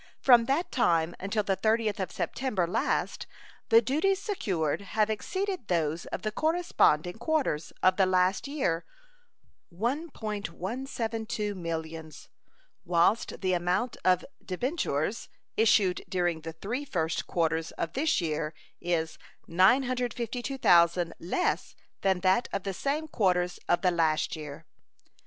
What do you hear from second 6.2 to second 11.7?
the corresponding quarters of the last year $1.172